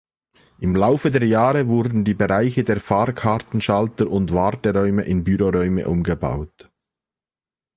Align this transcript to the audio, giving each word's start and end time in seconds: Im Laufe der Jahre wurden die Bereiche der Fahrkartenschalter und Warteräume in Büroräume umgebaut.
Im 0.59 0.75
Laufe 0.75 1.11
der 1.11 1.23
Jahre 1.27 1.67
wurden 1.67 2.03
die 2.03 2.15
Bereiche 2.15 2.63
der 2.63 2.79
Fahrkartenschalter 2.81 4.09
und 4.09 4.33
Warteräume 4.33 5.03
in 5.03 5.23
Büroräume 5.23 5.87
umgebaut. 5.87 6.71